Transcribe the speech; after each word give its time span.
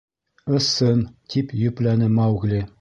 —Ысын,— 0.59 1.01
тип 1.35 1.55
йөпләне 1.61 2.13
Маугли. 2.19 2.67